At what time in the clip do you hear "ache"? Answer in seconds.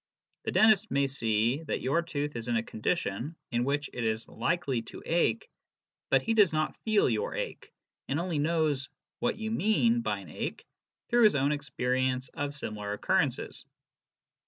5.05-5.47, 7.35-7.71, 10.31-10.65